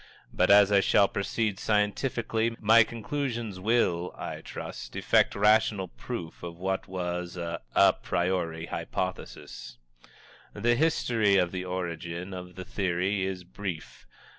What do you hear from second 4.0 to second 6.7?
I trust, effect rational proof of